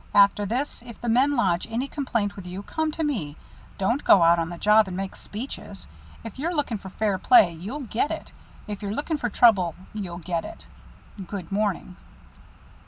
[0.15, 3.37] After this, if the men lodge any complaint with you, come to me;
[3.77, 5.87] don't go out on the job and make speeches.
[6.23, 8.31] If you're looking for fair play, you'll get it.
[8.67, 10.65] If you're looking for trouble, you'll get it.
[11.27, 11.97] Good morning."